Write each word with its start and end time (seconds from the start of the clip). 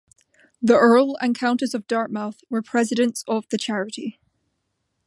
The 0.63 0.73
Earl 0.75 1.15
and 1.21 1.37
Countess 1.37 1.75
of 1.75 1.85
Dartmouth 1.85 2.41
were 2.49 2.63
Presidents 2.63 3.23
of 3.27 3.47
the 3.49 3.57
charity. 3.59 4.19